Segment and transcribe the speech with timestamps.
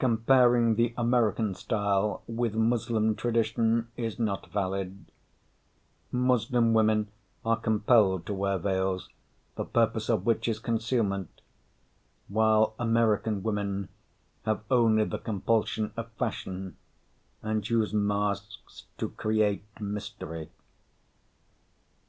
[0.00, 5.04] Comparing the American style with Moslem tradition is not valid;
[6.10, 7.06] Moslem women
[7.44, 9.08] are compelled to wear veils,
[9.54, 11.40] the purpose of which is concealment,
[12.26, 13.88] while American women
[14.44, 16.76] have only the compulsion of fashion
[17.40, 20.50] and use masks to create mystery.